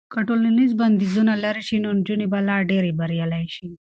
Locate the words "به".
2.31-2.39